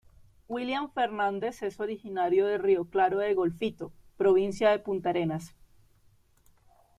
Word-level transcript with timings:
William 0.47 0.89
Fernández 0.91 1.61
es 1.61 1.79
originario 1.79 2.47
de 2.47 2.57
Río 2.57 2.85
Claro 2.85 3.19
de 3.19 3.35
Golfito, 3.35 3.91
provincia 4.17 4.71
de 4.71 4.79
Puntarenas. 4.79 5.53